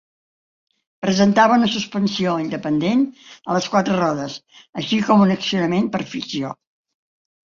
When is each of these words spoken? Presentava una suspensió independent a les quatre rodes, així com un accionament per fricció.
Presentava 1.05 1.57
una 1.59 1.67
suspensió 1.73 2.31
independent 2.43 3.03
a 3.47 3.57
les 3.57 3.67
quatre 3.73 3.97
rodes, 3.99 4.39
així 4.83 4.99
com 5.11 5.21
un 5.27 5.35
accionament 5.35 5.91
per 5.97 6.03
fricció. 6.15 6.55